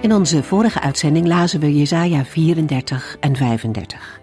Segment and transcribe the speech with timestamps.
[0.00, 4.20] In onze vorige uitzending lazen we Jesaja 34 en 35.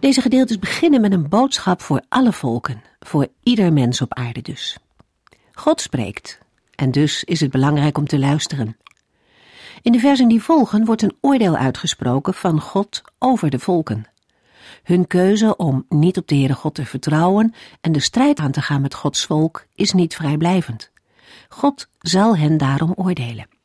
[0.00, 4.78] Deze gedeeltes beginnen met een boodschap voor alle volken, voor ieder mens op aarde dus.
[5.52, 6.38] God spreekt,
[6.74, 8.76] en dus is het belangrijk om te luisteren.
[9.82, 14.06] In de versen die volgen wordt een oordeel uitgesproken van God over de volken.
[14.82, 18.62] Hun keuze om niet op de Heere God te vertrouwen en de strijd aan te
[18.62, 20.90] gaan met Gods volk is niet vrijblijvend.
[21.48, 23.60] God zal hen daarom oordelen.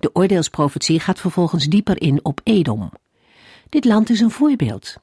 [0.00, 2.90] De oordeelsprofetie gaat vervolgens dieper in op Edom.
[3.68, 4.96] Dit land is een voorbeeld.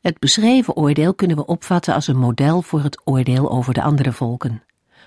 [0.00, 4.12] Het beschreven oordeel kunnen we opvatten als een model voor het oordeel over de andere
[4.12, 4.62] volken.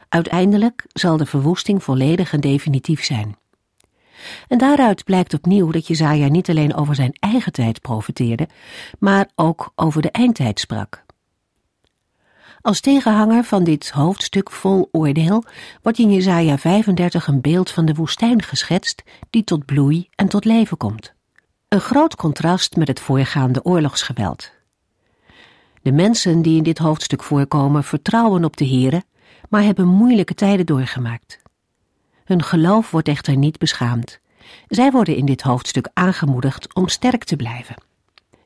[0.09, 3.36] Uiteindelijk zal de verwoesting volledig en definitief zijn.
[4.48, 8.48] En daaruit blijkt opnieuw dat Jezaja niet alleen over zijn eigen tijd profeteerde,
[9.00, 11.06] maar ook over de eindtijd sprak.
[12.67, 15.43] Als tegenhanger van dit hoofdstuk vol oordeel
[15.81, 20.45] wordt in Jesaja 35 een beeld van de woestijn geschetst die tot bloei en tot
[20.45, 21.13] leven komt.
[21.67, 24.51] Een groot contrast met het voorgaande oorlogsgeweld.
[25.81, 29.03] De mensen die in dit hoofdstuk voorkomen vertrouwen op de Here,
[29.49, 31.39] maar hebben moeilijke tijden doorgemaakt.
[32.23, 34.19] Hun geloof wordt echter niet beschaamd.
[34.67, 37.75] Zij worden in dit hoofdstuk aangemoedigd om sterk te blijven.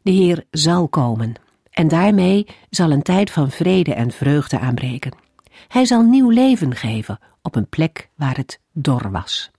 [0.01, 1.35] De Heer zal komen
[1.71, 5.13] en daarmee zal een tijd van vrede en vreugde aanbreken.
[5.67, 9.51] Hij zal nieuw leven geven op een plek waar het dor was.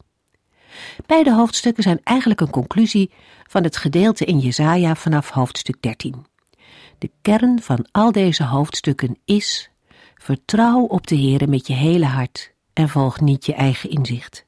[1.06, 3.10] Beide hoofdstukken zijn eigenlijk een conclusie
[3.46, 6.26] van het gedeelte in Jesaja vanaf hoofdstuk 13.
[6.98, 9.70] De kern van al deze hoofdstukken is:
[10.14, 14.44] vertrouw op de Heere met je hele hart en volg niet je eigen inzicht.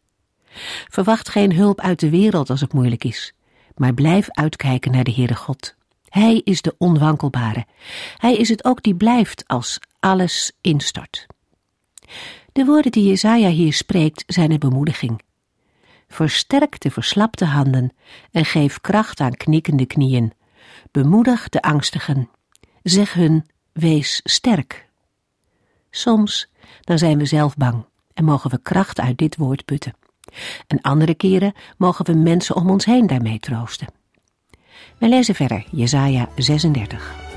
[0.89, 3.35] Verwacht geen hulp uit de wereld als het moeilijk is,
[3.77, 5.77] maar blijf uitkijken naar de Heere God.
[6.15, 7.67] Hij is de onwankelbare.
[8.17, 11.27] Hij is het ook die blijft als alles instort.
[12.53, 15.21] De woorden die Jezaja hier spreekt zijn een bemoediging.
[16.09, 17.93] Versterk de verslapte handen
[18.31, 20.33] en geef kracht aan knikkende knieën.
[20.91, 22.31] Bemoedig de angstigen.
[22.83, 24.89] Zeg hun, wees sterk.
[25.91, 29.97] Soms, dan zijn we zelf bang en mogen we kracht uit dit woord putten.
[30.67, 34.03] En andere keren mogen we mensen om ons heen daarmee troosten.
[34.99, 37.34] We lezen verder Jesaja 36.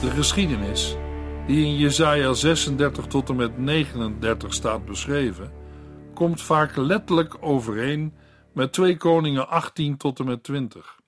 [0.00, 0.96] De geschiedenis,
[1.46, 5.52] die in Jesaja 36 tot en met 39 staat beschreven,
[6.14, 8.14] komt vaak letterlijk overeen
[8.52, 11.00] met 2 Koningen 18 tot en met 20.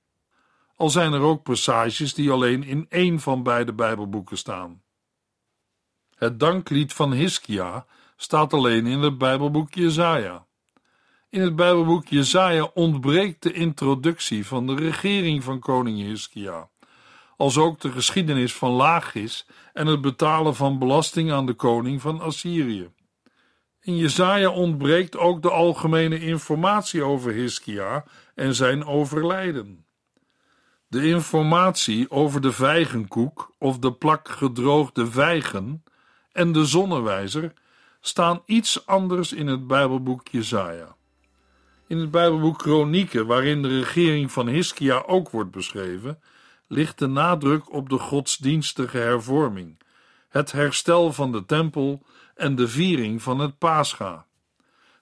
[0.77, 4.83] Al zijn er ook passages die alleen in één van beide Bijbelboeken staan.
[6.15, 7.87] Het danklied van Hiskia
[8.17, 10.47] staat alleen in het Bijbelboek Jesaja.
[11.29, 16.69] In het Bijbelboek Jesaja ontbreekt de introductie van de regering van koning Hiskia
[17.41, 22.21] als ook de geschiedenis van Lachis en het betalen van belasting aan de koning van
[22.21, 22.91] Assyrië.
[23.81, 28.05] In Jesaja ontbreekt ook de algemene informatie over Hiskia
[28.35, 29.85] en zijn overlijden.
[30.89, 35.85] De informatie over de vijgenkoek of de plak gedroogde vijgen
[36.33, 37.53] en de zonnewijzer
[38.01, 40.97] staan iets anders in het Bijbelboek Jesaja.
[41.87, 46.21] In het Bijbelboek Kronieken, waarin de regering van Hiskia ook wordt beschreven,
[46.71, 49.79] ligt de nadruk op de godsdienstige hervorming,
[50.29, 52.03] het herstel van de tempel
[52.35, 54.27] en de viering van het Pascha.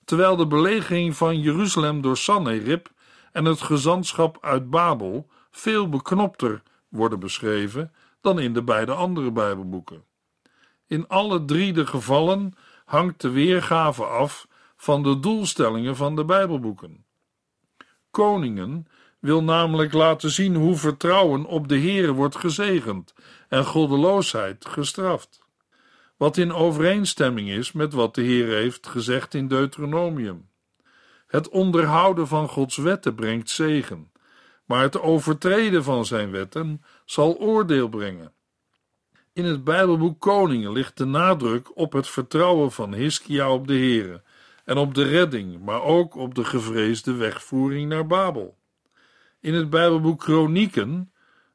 [0.05, 2.91] Terwijl de belegering van Jeruzalem door Sanherib
[3.33, 10.05] en het gezantschap uit Babel veel beknopter worden beschreven dan in de beide andere Bijbelboeken.
[10.87, 12.55] In alle drie de gevallen
[12.85, 17.05] hangt de weergave af van de doelstellingen van de Bijbelboeken.
[18.11, 18.87] Koningen
[19.19, 23.15] wil namelijk laten zien hoe vertrouwen op de Heere wordt gezegend
[23.49, 25.41] en goddeloosheid gestraft.
[26.17, 30.49] Wat in overeenstemming is met wat de Heer heeft gezegd in Deuteronomium.
[31.27, 34.13] Het onderhouden van Gods wetten brengt zegen,
[34.65, 38.33] maar het overtreden van zijn wetten zal oordeel brengen.
[39.33, 44.23] In het Bijbelboek Koningen ligt de nadruk op het vertrouwen van Hiskia op de Heere
[44.65, 48.58] en op de redding, maar ook op de gevreesde wegvoering naar Babel.
[49.41, 51.13] In het Bijbelboek Kronieken,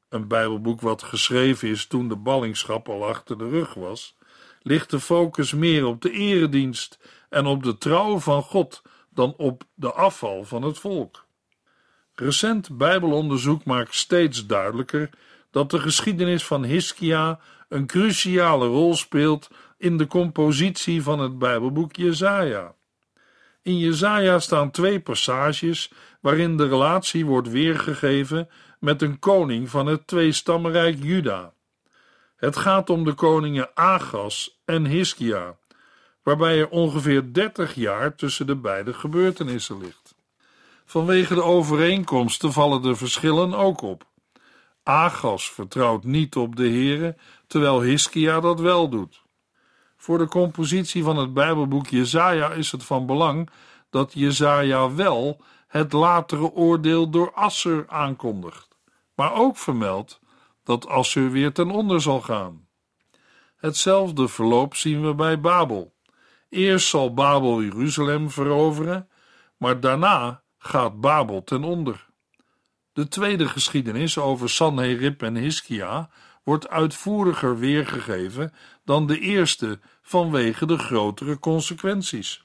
[0.09, 4.15] een Bijbelboek wat geschreven is toen de ballingschap al achter de rug was,
[4.62, 7.00] ligt de focus meer op de eredienst
[7.30, 11.25] en op de trouw van God dan op de afval van het volk.
[12.15, 15.09] Recent Bijbelonderzoek maakt steeds duidelijker
[15.51, 17.39] dat de geschiedenis van Hiskia
[17.69, 22.74] een cruciale rol speelt in de compositie van het Bijbelboek Jesaja.
[23.62, 25.91] In Jesaja staan twee passages
[26.23, 28.49] waarin de relatie wordt weergegeven
[28.79, 31.53] met een koning van het tweestammenrijk Juda.
[32.35, 35.57] Het gaat om de koningen Agas en Hiskia,
[36.21, 40.15] waarbij er ongeveer 30 jaar tussen de beide gebeurtenissen ligt.
[40.85, 44.05] Vanwege de overeenkomsten vallen de verschillen ook op.
[44.83, 47.17] Agas vertrouwt niet op de Heere,
[47.47, 49.21] terwijl Hiskia dat wel doet.
[49.97, 53.49] Voor de compositie van het Bijbelboek Jesaja is het van belang
[53.89, 55.41] dat Jesaja wel
[55.73, 58.67] het latere oordeel door Asser aankondigt,
[59.15, 60.19] maar ook vermeldt
[60.63, 62.67] dat Assur weer ten onder zal gaan.
[63.55, 65.93] Hetzelfde verloop zien we bij Babel.
[66.49, 69.09] Eerst zal Babel Jeruzalem veroveren,
[69.57, 72.07] maar daarna gaat Babel ten onder.
[72.91, 76.09] De tweede geschiedenis over Sanherib en Hiskia
[76.43, 78.53] wordt uitvoeriger weergegeven
[78.83, 82.43] dan de eerste vanwege de grotere consequenties,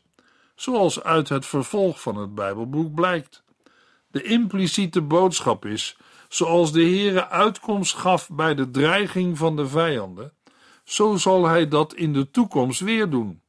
[0.59, 3.43] zoals uit het vervolg van het Bijbelboek blijkt.
[4.11, 5.97] De impliciete boodschap is
[6.29, 10.33] Zoals de Heere uitkomst gaf bij de dreiging van de vijanden,
[10.85, 13.43] zo zal hij dat in de toekomst weer doen.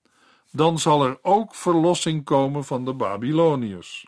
[0.51, 4.07] Dan zal er ook verlossing komen van de Babyloniërs.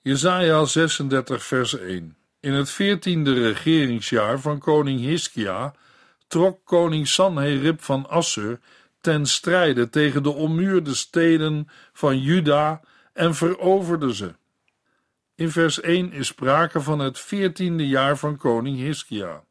[0.00, 5.74] Jesaja 36 vers 1 In het veertiende regeringsjaar van koning Hiskia
[6.26, 8.60] trok koning Sanherib van Assur
[9.06, 12.80] ten strijde tegen de ommuurde steden van Juda
[13.12, 14.34] en veroverde ze.
[15.34, 19.44] In vers 1 is sprake van het veertiende jaar van koning Hiskia.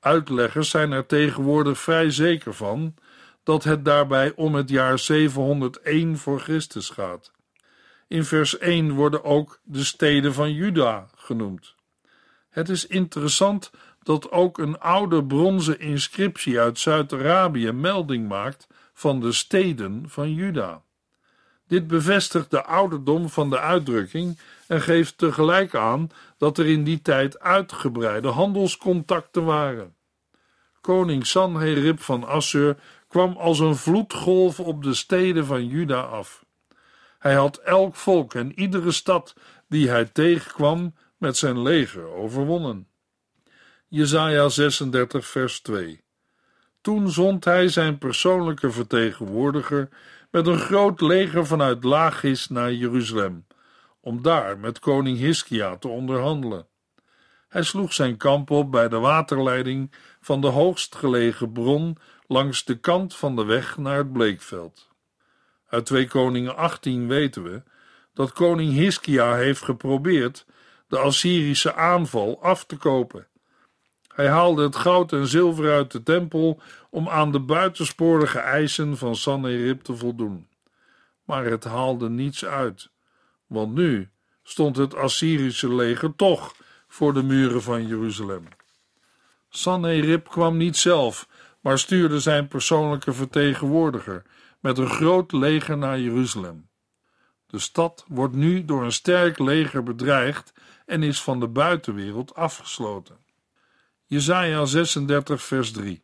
[0.00, 2.94] Uitleggers zijn er tegenwoordig vrij zeker van
[3.42, 7.32] dat het daarbij om het jaar 701 voor Christus gaat.
[8.08, 11.74] In vers 1 worden ook de steden van Juda genoemd.
[12.50, 13.70] Het is interessant
[14.06, 20.82] dat ook een oude bronzen inscriptie uit Zuid-Arabië melding maakt van de steden van Juda.
[21.66, 27.02] Dit bevestigt de ouderdom van de uitdrukking en geeft tegelijk aan dat er in die
[27.02, 29.94] tijd uitgebreide handelscontacten waren.
[30.80, 32.76] Koning Sanherib van Assur
[33.08, 36.44] kwam als een vloedgolf op de steden van Juda af.
[37.18, 39.34] Hij had elk volk en iedere stad
[39.68, 42.88] die hij tegenkwam met zijn leger overwonnen.
[43.88, 46.04] Jesaja 36 vers 2
[46.80, 49.88] Toen zond hij zijn persoonlijke vertegenwoordiger
[50.30, 53.46] met een groot leger vanuit Lachis naar Jeruzalem,
[54.00, 56.66] om daar met koning Hiskia te onderhandelen.
[57.48, 61.96] Hij sloeg zijn kamp op bij de waterleiding van de hoogst gelegen bron
[62.26, 64.88] langs de kant van de weg naar het bleekveld.
[65.68, 67.62] Uit 2 Koningen 18 weten we
[68.14, 70.46] dat koning Hiskia heeft geprobeerd
[70.88, 73.26] de Assyrische aanval af te kopen.
[74.16, 79.16] Hij haalde het goud en zilver uit de tempel om aan de buitensporige eisen van
[79.16, 80.48] Sanherib te voldoen.
[81.24, 82.90] Maar het haalde niets uit,
[83.46, 84.10] want nu
[84.42, 86.54] stond het Assyrische leger toch
[86.88, 88.44] voor de muren van Jeruzalem.
[89.48, 91.28] Sanherib kwam niet zelf,
[91.60, 94.22] maar stuurde zijn persoonlijke vertegenwoordiger
[94.60, 96.68] met een groot leger naar Jeruzalem.
[97.46, 100.52] De stad wordt nu door een sterk leger bedreigd
[100.86, 103.25] en is van de buitenwereld afgesloten.
[104.08, 106.02] Jesaja 36 vers 3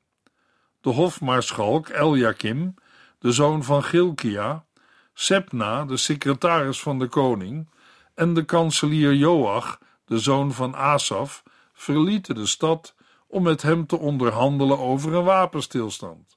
[0.80, 2.74] De hofmaarschalk Eljakim,
[3.18, 4.64] de zoon van Gilkia,
[5.14, 7.68] Sepna, de secretaris van de koning,
[8.14, 11.42] en de kanselier Joach, de zoon van Asaf,
[11.72, 12.94] verlieten de stad
[13.26, 16.36] om met hem te onderhandelen over een wapenstilstand.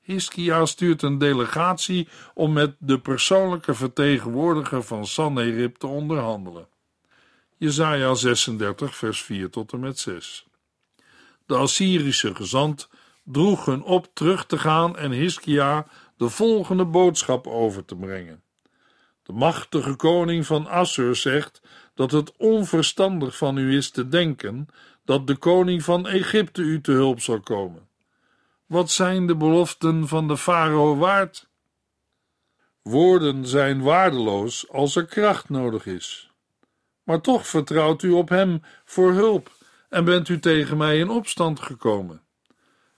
[0.00, 6.68] Hiskia stuurt een delegatie om met de persoonlijke vertegenwoordiger van Sanherib te onderhandelen.
[7.56, 10.50] Jesaja 36 vers 4 tot en met 6
[11.52, 12.88] de Assyrische gezant,
[13.24, 18.42] droeg hun op terug te gaan en Hiskia de volgende boodschap over te brengen.
[19.22, 21.62] De machtige koning van Assur zegt
[21.94, 24.66] dat het onverstandig van u is te denken
[25.04, 27.88] dat de koning van Egypte u te hulp zal komen.
[28.66, 31.48] Wat zijn de beloften van de farao waard?
[32.82, 36.30] Woorden zijn waardeloos als er kracht nodig is.
[37.02, 39.50] Maar toch vertrouwt u op hem voor hulp
[39.92, 42.22] en bent u tegen mij in opstand gekomen.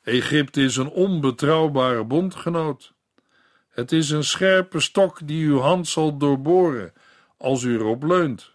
[0.02, 2.94] Egypte is een onbetrouwbare bondgenoot.
[3.68, 6.92] Het is een scherpe stok die uw hand zal doorboren
[7.38, 8.52] als u erop leunt.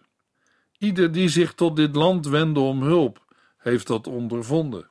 [0.78, 3.24] Ieder die zich tot dit land wendde om hulp,
[3.58, 4.90] heeft dat ondervonden.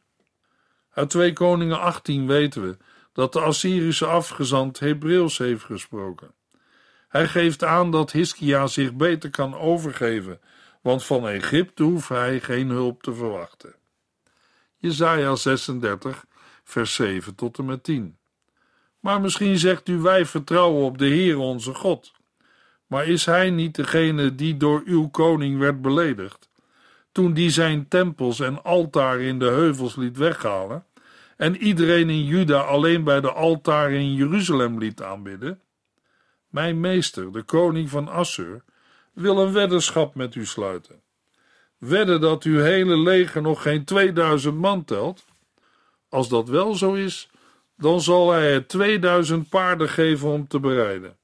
[0.91, 2.77] Uit 2 Koningen 18 weten we
[3.13, 6.33] dat de Assyrische afgezant Hebreeuws heeft gesproken.
[7.07, 10.39] Hij geeft aan dat Hiskia zich beter kan overgeven,
[10.81, 13.75] want van Egypte hoeft hij geen hulp te verwachten.
[14.77, 16.25] Jesaja 36,
[16.63, 18.17] vers 7 tot en met 10.
[18.99, 22.11] Maar misschien zegt u: Wij vertrouwen op de Heer onze God.
[22.87, 26.49] Maar is hij niet degene die door uw koning werd beledigd?
[27.11, 30.85] Toen die zijn tempels en altaar in de heuvels liet weghalen
[31.37, 35.61] en iedereen in Juda alleen bij de altaar in Jeruzalem liet aanbidden?
[36.47, 38.63] Mijn meester, de koning van Assur,
[39.19, 41.01] wil een weddenschap met u sluiten.
[41.77, 45.25] Wedden dat uw hele leger nog geen 2000 man telt?
[46.09, 47.29] Als dat wel zo is,
[47.77, 51.17] dan zal hij het 2000 paarden geven om te bereiden.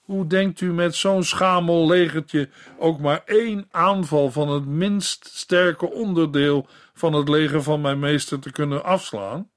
[0.00, 2.48] Hoe denkt u met zo'n schamel legertje
[2.78, 8.38] ook maar één aanval van het minst sterke onderdeel van het leger van mijn meester
[8.38, 9.50] te kunnen afslaan?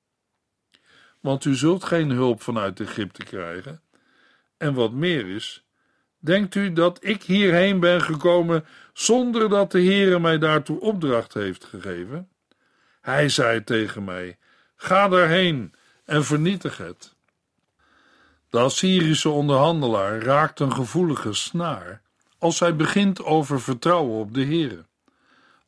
[1.21, 3.81] Want u zult geen hulp vanuit Egypte krijgen.
[4.57, 5.64] En wat meer is,
[6.25, 11.65] denkt u dat ik hierheen ben gekomen zonder dat de Heere mij daartoe opdracht heeft
[11.65, 12.29] gegeven?
[13.01, 14.37] Hij zei tegen mij:
[14.75, 15.73] Ga daarheen
[16.05, 17.15] en vernietig het.
[18.49, 22.01] De Assyrische onderhandelaar raakt een gevoelige snaar
[22.37, 24.85] als hij begint over vertrouwen op de Heere.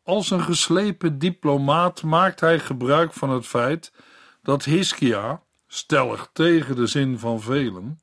[0.03, 3.91] Als een geslepen diplomaat maakt hij gebruik van het feit
[4.43, 7.99] dat Hiskia, stellig tegen de zin van velen,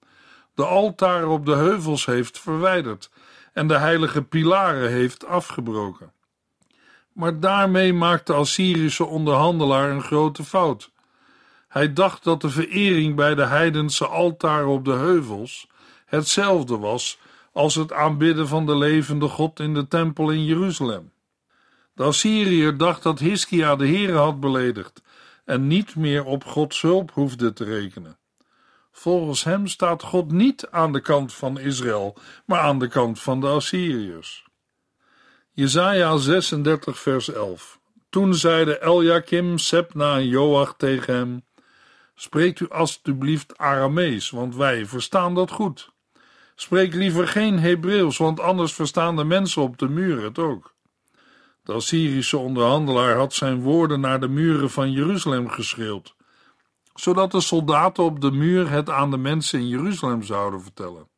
[0.55, 3.11] de altaren op de heuvels heeft verwijderd
[3.53, 6.13] en de heilige pilaren heeft afgebroken.
[7.13, 10.91] Maar daarmee maakt de Assyrische onderhandelaar een grote fout.
[11.69, 15.67] Hij dacht dat de verering bij de heidense altaren op de heuvels
[16.07, 17.19] hetzelfde was
[17.53, 21.13] als het aanbidden van de levende God in de tempel in Jeruzalem.
[21.95, 25.03] De Assyriër dacht dat Hiskia de Heere had beledigd
[25.45, 28.19] en niet meer op Gods hulp hoefde te rekenen.
[28.97, 33.41] Volgens hem staat God niet aan de kant van Israël, maar aan de kant van
[33.41, 34.47] de Assyriërs.
[35.51, 41.45] Jesaja 36 vers 11 Toen zeiden Eljakim, Sepna en Joach tegen hem
[42.15, 45.93] Spreekt u alstublieft Aramees, want wij verstaan dat goed.
[46.55, 50.75] Spreek liever geen Hebreeuws, want anders verstaan de mensen op de muur het ook.
[51.63, 56.14] De Assyrische onderhandelaar had zijn woorden naar de muren van Jeruzalem geschreeuwd,
[56.95, 61.09] zodat de soldaten op de muur het aan de mensen in Jeruzalem zouden vertellen.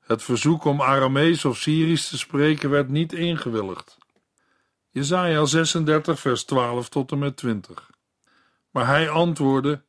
[0.00, 3.98] Het verzoek om Aramees of Syrisch te spreken werd niet ingewilligd.
[4.90, 7.90] Jesaja 36 vers 12 tot en met 20.
[8.70, 9.82] Maar hij antwoordde: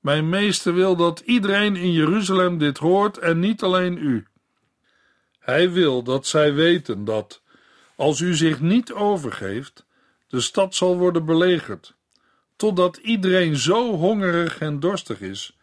[0.00, 4.26] mijn meester wil dat iedereen in Jeruzalem dit hoort en niet alleen u.
[5.38, 7.42] Hij wil dat zij weten dat,
[7.96, 9.86] als u zich niet overgeeft,
[10.28, 11.95] de stad zal worden belegerd,
[12.56, 15.58] totdat iedereen zo hongerig en dorstig is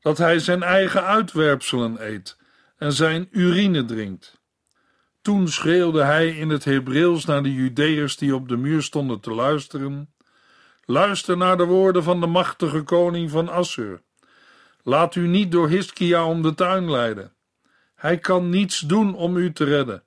[0.00, 2.36] dat hij zijn eigen uitwerpselen eet
[2.76, 4.40] en zijn urine drinkt.
[5.22, 9.30] Toen schreeuwde hij in het Hebreeuws naar de Judeërs die op de muur stonden te
[9.30, 10.14] luisteren:
[10.84, 14.02] Luister naar de woorden van de machtige koning van Assur.
[14.82, 17.32] Laat u niet door Hiskia om de tuin leiden.
[17.94, 20.02] Hij kan niets doen om u te redden.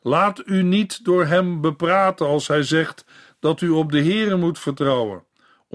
[0.00, 3.04] Laat u niet door hem bepraten als hij zegt
[3.40, 5.24] dat u op de Heere moet vertrouwen,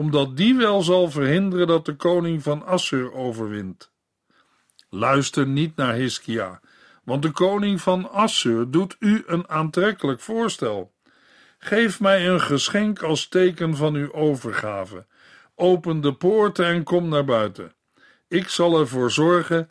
[0.02, 3.92] omdat die wel zal verhinderen dat de koning van Assur overwint.
[4.90, 6.60] Luister niet naar Hiskia,
[7.04, 10.92] want de koning van Assur doet u een aantrekkelijk voorstel.
[11.58, 15.06] Geef mij een geschenk als teken van uw overgave.
[15.56, 17.74] Open de poorten en kom naar buiten.
[18.28, 19.70] Ik zal ervoor zorgen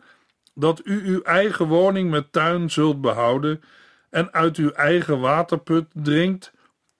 [0.53, 3.61] dat u uw eigen woning met tuin zult behouden
[4.09, 6.51] en uit uw eigen waterput drinkt,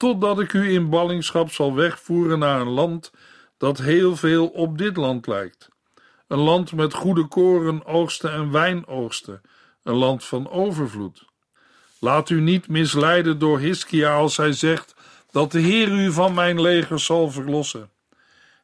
[0.01, 3.11] totdat ik u in ballingschap zal wegvoeren naar een land
[3.57, 5.69] dat heel veel op dit land lijkt.
[6.27, 9.41] Een land met goede koren oogsten en wijnoogsten,
[9.83, 11.25] een land van overvloed.
[11.99, 14.95] Laat u niet misleiden door Hiskia als hij zegt
[15.31, 17.89] dat de Heer u van mijn leger zal verlossen.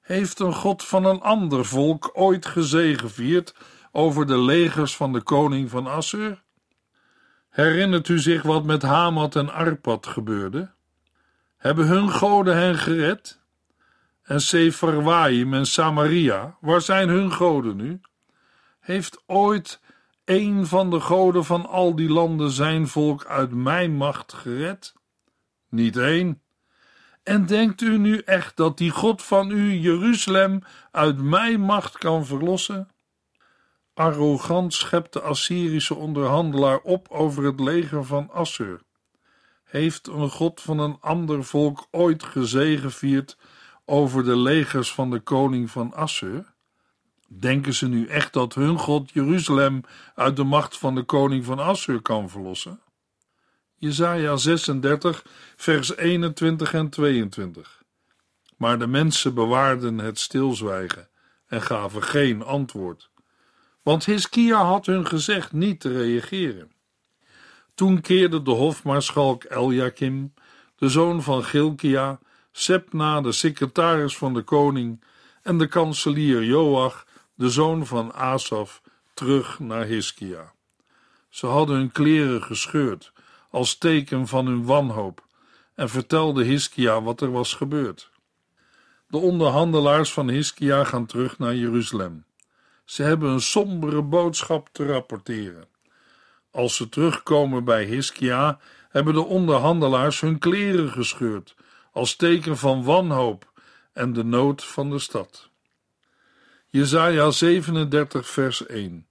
[0.01, 3.55] Heeft een God van een ander volk ooit gezegevierd
[3.91, 6.43] over de legers van de koning van Assur?
[7.49, 10.75] Herinnert u zich wat met Hamat en Arpad gebeurde?
[11.57, 13.41] Hebben hun goden hen gered?
[14.23, 18.01] En Sefarwaim en Samaria, waar zijn hun goden nu?
[18.79, 19.81] Heeft ooit
[20.25, 24.93] een van de goden van al die landen zijn volk uit mijn macht gered?
[25.69, 26.41] Niet één.
[27.23, 30.61] En denkt u nu echt dat die God van u Jeruzalem
[30.91, 32.89] uit mijn macht kan verlossen?
[33.93, 38.81] Arrogant schept de Assyrische onderhandelaar op over het leger van Assur.
[39.67, 43.37] Heeft een God van een ander volk ooit gezegevierd
[43.85, 46.53] over de legers van de koning van Assur?
[47.27, 49.81] Denken ze nu echt dat hun God Jeruzalem
[50.15, 52.79] uit de macht van de koning van Assur kan verlossen?
[53.75, 57.83] Jesaja 36, vers 21 en 22.
[58.57, 61.09] Maar de mensen bewaarden het stilzwijgen
[61.47, 63.09] en gaven geen antwoord.
[63.81, 66.71] Want Hiskia had hun gezegd niet te reageren.
[67.77, 70.33] Toen keerde de hofmaarschalk Eljakim,
[70.75, 72.19] de zoon van Gilkia,
[72.51, 75.03] Sepna, de secretaris van de koning,
[75.41, 77.05] en de kanselier Joach,
[77.35, 78.81] de zoon van Asaf,
[79.13, 80.53] terug naar Hiskia.
[81.29, 83.11] Ze hadden hun kleren gescheurd,
[83.49, 85.25] als teken van hun wanhoop,
[85.75, 88.11] en vertelden Hiskia wat er was gebeurd.
[89.07, 92.25] De onderhandelaars van Hiskia gaan terug naar Jeruzalem.
[92.85, 95.75] Ze hebben een sombere boodschap te rapporteren.
[96.57, 98.59] Als ze terugkomen bij Hiskia,
[98.89, 101.55] hebben de onderhandelaars hun kleren gescheurd,
[101.91, 103.51] als teken van wanhoop
[103.93, 105.49] en de nood van de stad.
[106.67, 109.07] Jesaja 37 vers 1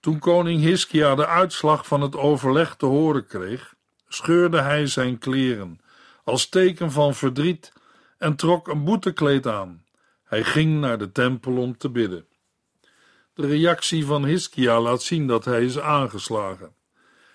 [0.00, 3.74] Toen koning Hiskia de uitslag van het overleg te horen kreeg,
[4.08, 5.80] scheurde hij zijn kleren,
[6.24, 7.72] als teken van verdriet,
[8.18, 9.84] en trok een boetekleed aan.
[10.24, 12.29] Hij ging naar de tempel om te bidden.
[13.40, 16.74] De reactie van Hiskia laat zien dat hij is aangeslagen.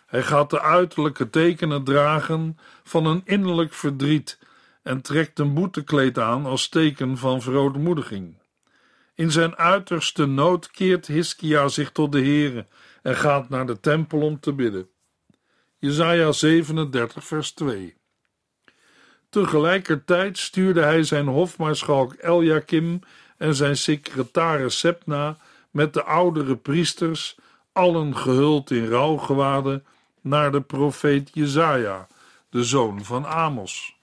[0.06, 4.40] Hij gaat de uiterlijke tekenen dragen van een innerlijk verdriet
[4.84, 8.38] en trekt een boetekleed aan als teken van verootmoediging.
[9.16, 12.68] In zijn uiterste nood keert Hiskia zich tot de Heere
[13.02, 14.90] en gaat naar de tempel om te bidden.
[15.78, 17.96] Jesaja 37 vers 2
[19.30, 23.00] Tegelijkertijd stuurde hij zijn hofmaarschalk Eljakim
[23.38, 25.38] en zijn secretaris Sepna
[25.76, 27.38] met de oudere priesters,
[27.72, 29.86] allen gehuld in rouwgewaden,
[30.22, 32.08] naar de profeet Jezaja,
[32.50, 33.96] de zoon van Amos.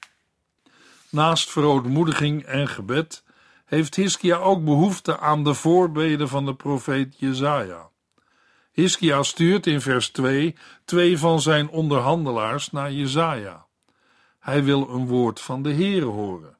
[1.10, 3.24] Naast verootmoediging en gebed
[3.64, 7.88] heeft Hiskia ook behoefte aan de voorbeden van de profeet Jezaja.
[8.72, 13.66] Hiskia stuurt in vers 2 twee van zijn onderhandelaars naar Jezaja.
[14.38, 16.56] Hij wil een woord van de Heere horen.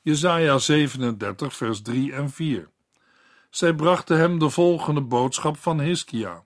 [0.00, 2.68] Jezaja 37 vers 3 en 4
[3.50, 6.44] zij brachten hem de volgende boodschap van Hiskia.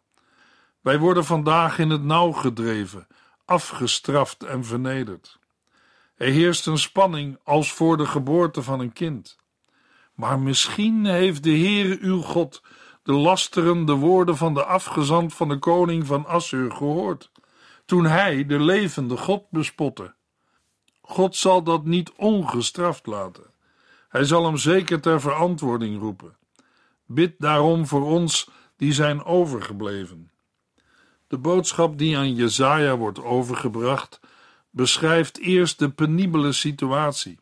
[0.81, 3.07] Wij worden vandaag in het nauw gedreven,
[3.45, 5.39] afgestraft en vernederd.
[6.15, 9.37] Er heerst een spanning als voor de geboorte van een kind.
[10.15, 12.63] Maar misschien heeft de Heere uw God
[13.03, 17.31] de lasterende woorden van de afgezant van de koning van Assur gehoord,
[17.85, 20.15] toen hij de levende God bespotte.
[21.01, 23.51] God zal dat niet ongestraft laten.
[24.09, 26.37] Hij zal hem zeker ter verantwoording roepen.
[27.15, 30.31] Bid daarom voor ons die zijn overgebleven.
[31.29, 34.21] De boodschap die aan Jezaja wordt overgebracht,
[34.71, 37.41] beschrijft eerst de penibele situatie.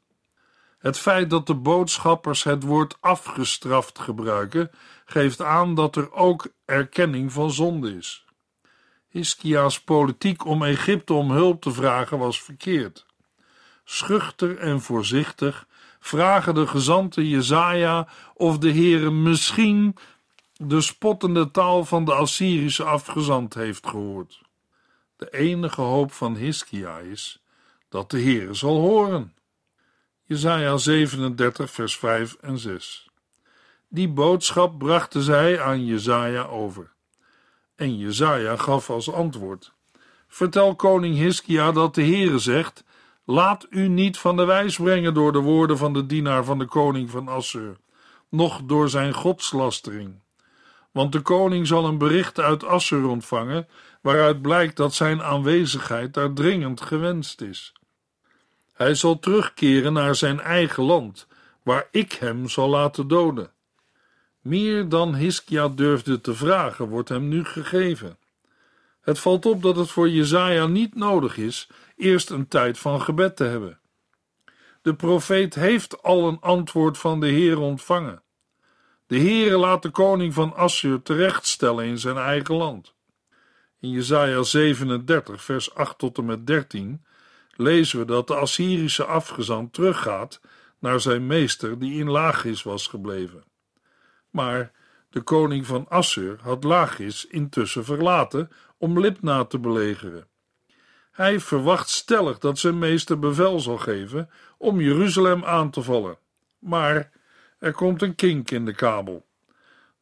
[0.78, 4.70] Het feit dat de boodschappers het woord afgestraft gebruiken,
[5.04, 8.24] geeft aan dat er ook erkenning van zonde is.
[9.08, 13.06] Hiskia's politiek om Egypte om hulp te vragen was verkeerd.
[13.84, 15.66] Schuchter en voorzichtig
[16.00, 19.96] vragen de gezanten Jezaja of de Heere misschien
[20.56, 24.40] de spottende taal van de Assyrische afgezant heeft gehoord.
[25.16, 27.42] De enige hoop van Hiskia is
[27.88, 29.34] dat de Heere zal horen.
[30.22, 33.10] Jezaja 37 vers 5 en 6
[33.88, 36.92] Die boodschap brachten zij aan Jezaja over.
[37.76, 39.72] En Jezaja gaf als antwoord:
[40.28, 42.84] Vertel koning Hiskia dat de Heere zegt:
[43.30, 46.64] Laat u niet van de wijs brengen door de woorden van de dienaar van de
[46.64, 47.76] koning van Assur,
[48.28, 50.14] noch door zijn godslastering.
[50.90, 53.68] Want de koning zal een bericht uit Assur ontvangen,
[54.00, 57.72] waaruit blijkt dat zijn aanwezigheid daar dringend gewenst is.
[58.72, 61.26] Hij zal terugkeren naar zijn eigen land,
[61.62, 63.50] waar ik hem zal laten doden.
[64.40, 68.18] Meer dan Hiskia durfde te vragen, wordt hem nu gegeven.
[69.00, 71.68] Het valt op dat het voor Jezaja niet nodig is
[72.00, 73.80] eerst een tijd van gebed te hebben.
[74.82, 78.22] De profeet heeft al een antwoord van de Heer ontvangen.
[79.06, 82.94] De Heere laat de koning van Assur terechtstellen in zijn eigen land.
[83.80, 87.04] In Jesaja 37, vers 8 tot en met 13
[87.56, 90.40] lezen we dat de Assyrische afgezant teruggaat
[90.78, 93.44] naar zijn meester die in Lachis was gebleven.
[94.30, 94.72] Maar
[95.10, 100.29] de koning van Assur had Lachis intussen verlaten om Libna te belegeren.
[101.10, 106.16] Hij verwacht stellig dat zijn meester bevel zal geven om Jeruzalem aan te vallen.
[106.58, 107.10] Maar
[107.58, 109.26] er komt een kink in de kabel.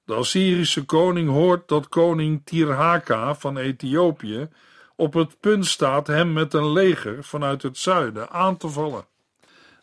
[0.05, 4.49] De Assyrische koning hoort dat koning Tirhaka van Ethiopië
[4.97, 9.07] op het punt staat hem met een leger vanuit het zuiden aan te vallen.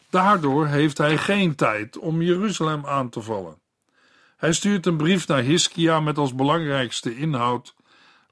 [0.10, 3.58] Daardoor heeft hij geen tijd om Jeruzalem aan te vallen.
[4.38, 7.76] Hij stuurt een brief naar Hiskia met als belangrijkste inhoud: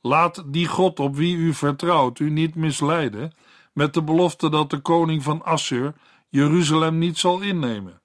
[0.06, 3.34] Laat die God op wie u vertrouwt u niet misleiden,
[3.74, 5.94] met de belofte dat de koning van Assur
[6.30, 8.02] Jeruzalem niet zal innemen.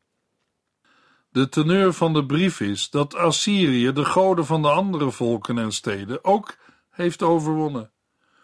[1.31, 5.73] De teneur van de brief is dat Assyrië de goden van de andere volken en
[5.73, 6.57] steden ook
[6.91, 7.93] heeft overwonnen.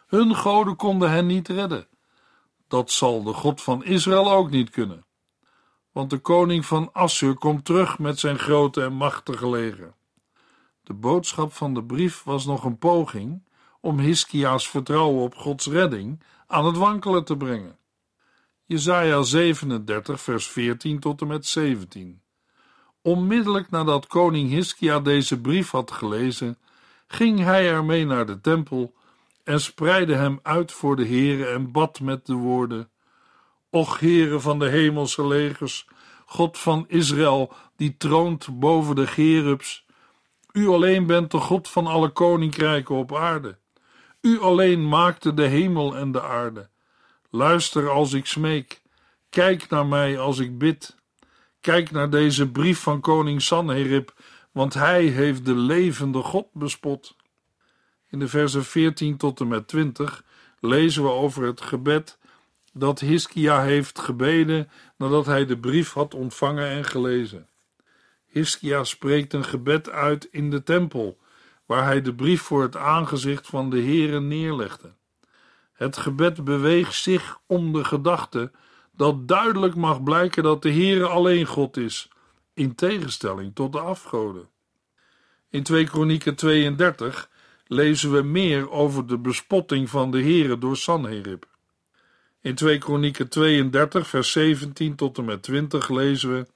[0.07, 1.89] Hun goden konden hen niet redden.
[2.69, 5.07] Dat zal de God van Israël ook niet kunnen.
[5.93, 9.95] Want de koning van Assur komt terug met zijn grote en machtige leger.
[10.85, 13.43] De boodschap van de brief was nog een poging
[13.81, 17.79] om Hiskia's vertrouwen op Gods redding aan het wankelen te brengen.
[18.65, 22.23] Jesaja 37 vers 14 tot en met 17
[23.03, 26.59] Onmiddellijk nadat koning Hiskia deze brief had gelezen,
[27.07, 28.95] ging hij ermee naar de tempel
[29.43, 32.91] en spreidde hem uit voor de Heere en bad met de woorden:
[33.71, 35.89] Och Heere van de hemelse legers,
[36.27, 39.84] God van Israël, die troont boven de Gerubs,
[40.55, 43.59] u alleen bent de God van alle koninkrijken op aarde.
[44.21, 46.69] U alleen maakte de hemel en de aarde.
[47.31, 48.83] Luister als ik smeek,
[49.29, 50.97] kijk naar mij als ik bid.
[51.61, 54.15] Kijk naar deze brief van koning Sanherib,
[54.53, 57.17] want hij heeft de levende God bespot.
[58.11, 60.25] In de versen 14 tot en met 20
[60.61, 62.19] lezen we over het gebed
[62.73, 67.49] dat Hiskia heeft gebeden nadat hij de brief had ontvangen en gelezen.
[68.35, 71.19] Hiskia spreekt een gebed uit in de tempel,
[71.67, 74.93] waar hij de brief voor het aangezicht van de Heere neerlegde.
[75.73, 78.51] Het gebed beweegt zich om de gedachte
[78.93, 82.09] dat duidelijk mag blijken dat de Heere alleen God is,
[82.55, 84.49] in tegenstelling tot de afgoden.
[85.51, 87.31] In 2 Kronieken 32
[87.67, 91.47] lezen we meer over de bespotting van de Heere door Sanherib.
[92.41, 96.47] In 2 Kronieken 32 vers 17 tot en met 20 lezen we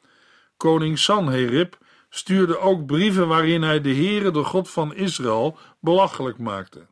[0.58, 6.86] Koning Sanherib stuurde ook brieven waarin hij de Heere, de God van Israël, belachelijk maakte.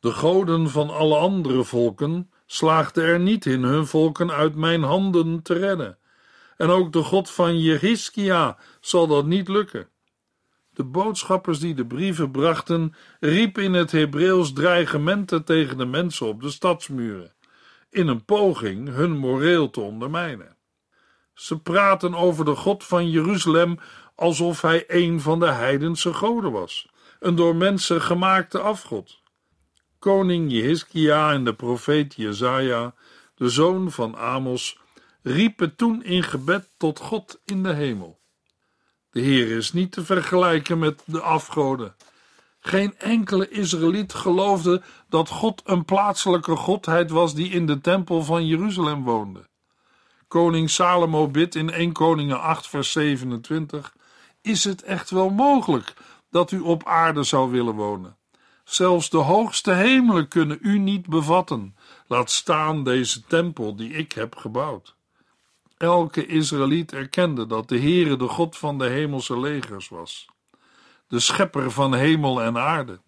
[0.00, 5.42] De goden van alle andere volken slaagde er niet in hun volken uit mijn handen
[5.42, 5.98] te redden.
[6.56, 9.88] En ook de God van Jehiskia zal dat niet lukken.
[10.70, 16.42] De boodschappers die de brieven brachten, riepen in het Hebreeuws dreigementen tegen de mensen op
[16.42, 17.34] de stadsmuren,
[17.90, 20.57] in een poging hun moreel te ondermijnen.
[21.38, 23.78] Ze praten over de God van Jeruzalem
[24.14, 26.88] alsof hij een van de heidense goden was,
[27.20, 29.20] een door mensen gemaakte afgod.
[29.98, 32.94] Koning Jehiskia en de profeet Jezaja,
[33.34, 34.78] de zoon van Amos,
[35.22, 38.18] riepen toen in gebed tot God in de hemel.
[39.10, 41.94] De Heer is niet te vergelijken met de afgoden.
[42.60, 48.46] Geen enkele Israëliet geloofde dat God een plaatselijke godheid was die in de tempel van
[48.46, 49.48] Jeruzalem woonde.
[50.28, 53.94] Koning Salomo bidt in 1 Koningen 8 vers 27
[54.42, 55.94] Is het echt wel mogelijk
[56.30, 58.16] dat u op aarde zou willen wonen?
[58.64, 64.36] Zelfs de hoogste hemelen kunnen u niet bevatten, laat staan deze tempel die ik heb
[64.36, 64.94] gebouwd.
[65.76, 70.26] Elke Israëliet erkende dat de Heere de God van de hemelse legers was,
[71.06, 73.00] de schepper van hemel en aarde.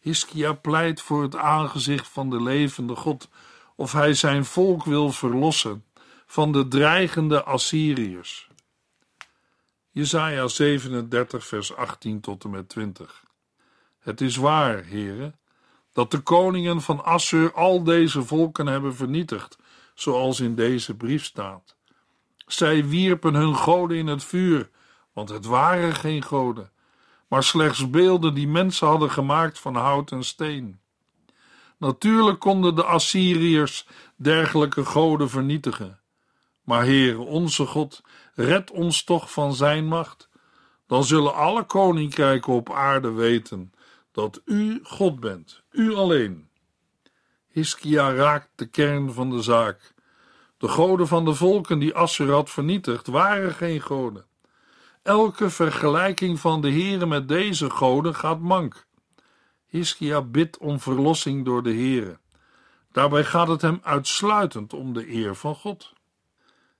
[0.00, 3.28] Hiskia pleit voor het aangezicht van de levende God,
[3.76, 5.84] of hij zijn volk wil verlossen
[6.28, 8.48] van de dreigende Assyriërs.
[9.90, 13.26] Jesaja 37 vers 18 tot en met 20
[14.08, 15.38] het is waar, heren,
[15.92, 19.58] dat de koningen van Assur al deze volken hebben vernietigd,
[19.94, 21.76] zoals in deze brief staat.
[22.46, 24.70] Zij wierpen hun goden in het vuur,
[25.12, 26.70] want het waren geen goden,
[27.28, 30.80] maar slechts beelden die mensen hadden gemaakt van hout en steen.
[31.76, 33.86] Natuurlijk konden de Assyriërs
[34.16, 36.00] dergelijke goden vernietigen.
[36.68, 38.02] Maar Heer, onze God,
[38.34, 40.28] red ons toch van zijn macht.
[40.86, 43.72] Dan zullen alle koninkrijken op aarde weten
[44.12, 46.48] dat u God bent, u alleen.
[47.48, 49.94] Hiskia raakt de kern van de zaak.
[50.58, 54.26] De goden van de volken die Assur had vernietigd waren geen goden.
[55.02, 58.86] Elke vergelijking van de Heere met deze goden gaat mank.
[59.66, 62.18] Hiskia bidt om verlossing door de Heere.
[62.92, 65.96] Daarbij gaat het hem uitsluitend om de eer van God.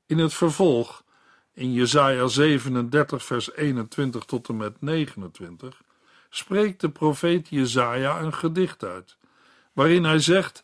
[0.08, 1.04] In het vervolg,
[1.54, 5.82] in Jesaja 37 vers 21 tot en met 29,
[6.30, 9.16] spreekt de profeet Jesaja een gedicht uit,
[9.72, 10.62] waarin hij zegt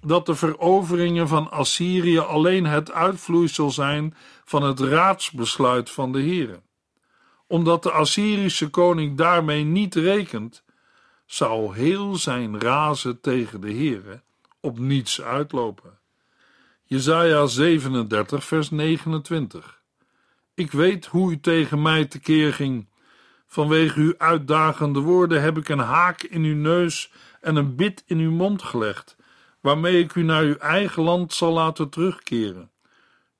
[0.00, 6.60] dat de veroveringen van Assyrië alleen het uitvloeisel zijn van het raadsbesluit van de Heere.
[7.46, 10.62] Omdat de Assyrische koning daarmee niet rekent,
[11.26, 14.22] zou heel zijn razen tegen de Heere
[14.60, 15.97] op niets uitlopen.
[16.90, 19.82] Jesaja 37 vers 29
[20.54, 22.88] Ik weet hoe u tegen mij tekeer ging.
[23.46, 28.18] Vanwege uw uitdagende woorden heb ik een haak in uw neus en een bit in
[28.18, 29.16] uw mond gelegd
[29.60, 32.70] waarmee ik u naar uw eigen land zal laten terugkeren.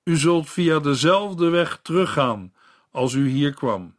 [0.04, 2.52] U zult via dezelfde weg teruggaan
[2.90, 3.96] als u hier kwam.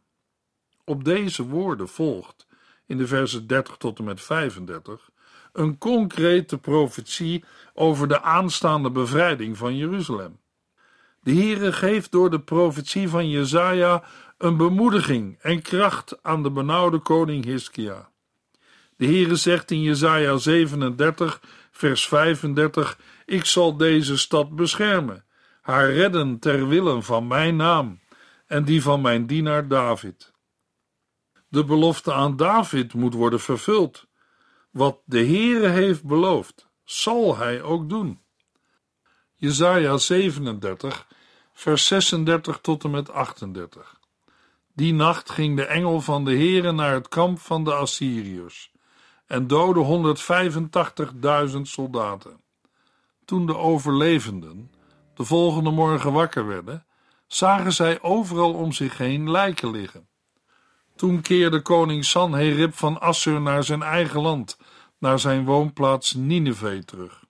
[0.84, 2.46] Op deze woorden volgt,
[2.86, 5.09] in de versen 30 tot en met 35,
[5.52, 10.38] een concrete profetie over de aanstaande bevrijding van Jeruzalem.
[11.22, 14.02] De Heere geeft door de profetie van Jezaja
[14.38, 18.10] een bemoediging en kracht aan de benauwde koning Hiskia.
[18.96, 25.24] De Heere zegt in Jesaja 37 vers 35: Ik zal deze stad beschermen,
[25.60, 28.00] haar redden ter wille van mijn naam
[28.46, 30.32] en die van mijn dienaar David.
[31.48, 34.06] De belofte aan David moet worden vervuld.
[34.70, 38.20] Wat de Heere heeft beloofd, zal hij ook doen.
[39.34, 41.06] Jesaja 37,
[41.52, 43.98] vers 36 tot en met 38.
[44.74, 48.72] Die nacht ging de engel van de Heere naar het kamp van de Assyriërs
[49.26, 50.14] en doodde
[51.54, 52.40] 185.000 soldaten.
[53.24, 54.72] Toen de overlevenden
[55.14, 56.86] de volgende morgen wakker werden,
[57.26, 60.08] zagen zij overal om zich heen lijken liggen.
[61.00, 64.58] Toen keerde koning Sanherib van Assur naar zijn eigen land,
[64.98, 67.24] naar zijn woonplaats Nineveh terug.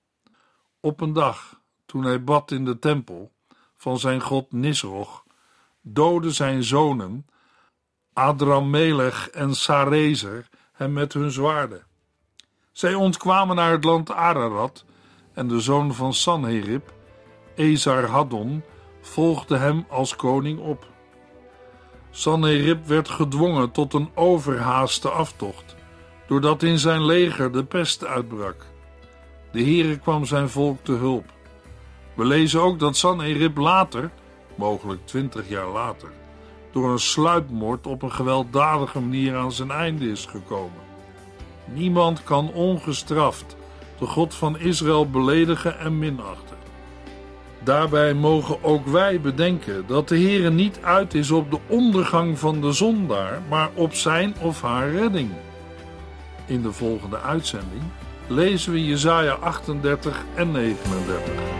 [0.81, 3.33] Op een dag, toen hij bad in de tempel
[3.77, 5.25] van zijn god Nisroch,
[5.81, 7.27] doodden zijn zonen
[8.13, 11.87] Adramelech en Sarezer hem met hun zwaarden.
[12.73, 14.85] Zij ontkwamen naar het land Ararat
[15.33, 16.93] en de zoon van Sanherib,
[17.55, 18.63] Esar-Haddon,
[19.01, 20.90] volgde hem als koning op.
[22.11, 25.77] Sanherib werd gedwongen tot een overhaaste aftocht,
[26.27, 28.67] doordat in zijn leger de pest uitbrak.
[29.53, 31.25] De Heere kwam zijn volk te hulp.
[32.15, 34.11] We lezen ook dat Sanherib later,
[34.55, 36.09] mogelijk twintig jaar later,
[36.73, 40.89] door een sluipmoord op een gewelddadige manier aan zijn einde is gekomen.
[41.65, 43.57] Niemand kan ongestraft
[43.99, 46.60] de God van Israël beledigen en minachten.
[47.65, 52.61] Daarbij mogen ook wij bedenken dat de Heere niet uit is op de ondergang van
[52.61, 55.31] de zondaar, maar op zijn of haar redding.
[56.47, 57.83] In de volgende uitzending
[58.27, 61.60] lezen we Jesaja 38 en 39.